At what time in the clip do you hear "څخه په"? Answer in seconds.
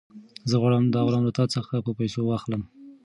1.55-1.91